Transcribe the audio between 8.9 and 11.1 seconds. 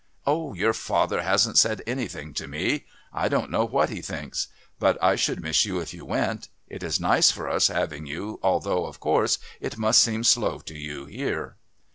course, it must seem slow to you